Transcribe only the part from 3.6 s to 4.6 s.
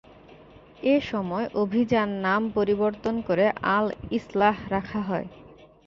আল ইসলাহ